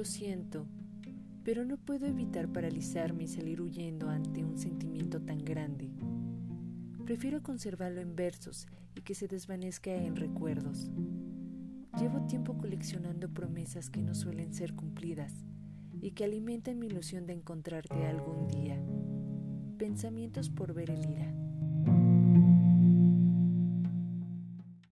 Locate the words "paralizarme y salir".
2.48-3.60